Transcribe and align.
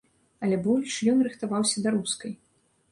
Але 0.47 0.57
больш 0.69 0.97
ён 1.13 1.23
рыхтаваўся 1.29 1.77
да 1.87 1.99
рускай. 1.99 2.33